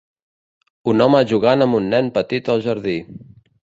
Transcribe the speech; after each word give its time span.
Un 0.93 1.03
home 1.05 1.21
jugant 1.33 1.65
amb 1.67 1.79
un 1.81 1.93
nen 1.95 2.11
petit 2.19 2.51
al 2.55 2.65
jardí. 2.69 2.97